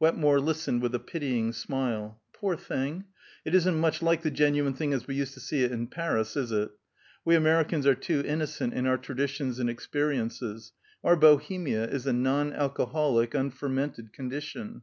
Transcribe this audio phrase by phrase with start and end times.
[0.00, 2.20] Wetmore listened with a pitying smile.
[2.32, 3.04] "Poor thing!
[3.44, 6.36] It isn't much like the genuine thing, as we used to see it in Paris,
[6.36, 6.72] is it?
[7.24, 10.72] We Americans are too innocent in our traditions and experiences;
[11.04, 14.82] our Bohemia is a non alcoholic, unfermented condition.